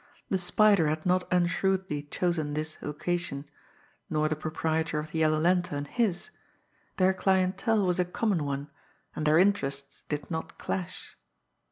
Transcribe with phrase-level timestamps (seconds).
[0.29, 3.47] The Spider had not unshrewdly chosen his location;
[4.09, 6.31] nor the proprietor of "The Yellow Lantern" his
[6.97, 8.71] their clientele was a common one,
[9.15, 11.19] and their interests did not clash!